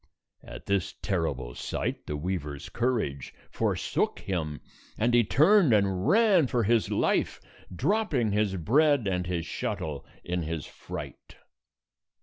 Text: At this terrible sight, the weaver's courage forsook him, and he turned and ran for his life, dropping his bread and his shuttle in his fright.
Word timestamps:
At 0.43 0.65
this 0.65 0.95
terrible 1.03 1.53
sight, 1.53 2.07
the 2.07 2.17
weaver's 2.17 2.69
courage 2.69 3.35
forsook 3.51 4.17
him, 4.17 4.59
and 4.97 5.13
he 5.13 5.23
turned 5.23 5.73
and 5.73 6.07
ran 6.07 6.47
for 6.47 6.63
his 6.63 6.89
life, 6.89 7.39
dropping 7.71 8.31
his 8.31 8.55
bread 8.55 9.05
and 9.07 9.27
his 9.27 9.45
shuttle 9.45 10.03
in 10.23 10.41
his 10.41 10.65
fright. 10.65 11.35